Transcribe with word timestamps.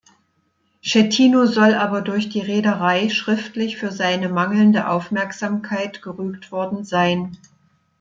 Schettino 0.81 1.45
soll 1.45 1.75
aber 1.75 2.01
durch 2.01 2.27
die 2.27 2.39
Reederei 2.41 3.09
schriftlich 3.09 3.77
für 3.77 3.91
seine 3.91 4.29
mangelnde 4.29 4.87
Aufmerksamkeit 4.87 6.01
gerügt 6.01 6.51
worden 6.51 6.83
sein. 6.83 7.37